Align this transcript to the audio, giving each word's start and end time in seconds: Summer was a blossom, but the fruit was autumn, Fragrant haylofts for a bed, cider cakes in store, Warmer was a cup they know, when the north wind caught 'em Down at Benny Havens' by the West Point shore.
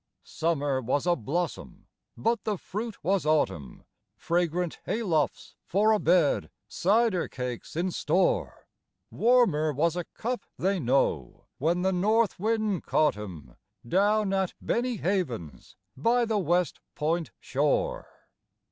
Summer 0.23 0.81
was 0.81 1.05
a 1.05 1.15
blossom, 1.15 1.85
but 2.17 2.43
the 2.43 2.57
fruit 2.57 3.03
was 3.03 3.23
autumn, 3.23 3.83
Fragrant 4.17 4.79
haylofts 4.87 5.53
for 5.63 5.91
a 5.91 5.99
bed, 5.99 6.49
cider 6.67 7.27
cakes 7.27 7.75
in 7.75 7.91
store, 7.91 8.67
Warmer 9.11 9.71
was 9.71 9.95
a 9.95 10.05
cup 10.05 10.41
they 10.57 10.79
know, 10.79 11.45
when 11.59 11.83
the 11.83 11.93
north 11.93 12.39
wind 12.39 12.81
caught 12.83 13.15
'em 13.15 13.55
Down 13.87 14.33
at 14.33 14.55
Benny 14.59 14.95
Havens' 14.95 15.75
by 15.95 16.25
the 16.25 16.39
West 16.39 16.79
Point 16.95 17.29
shore. 17.39 18.07